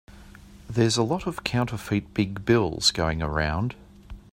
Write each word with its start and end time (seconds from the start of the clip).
There's 0.67 0.97
a 0.97 1.03
lot 1.03 1.27
of 1.27 1.43
counterfeit 1.43 2.15
big 2.15 2.43
bills 2.43 2.89
going 2.89 3.21
around. 3.21 3.75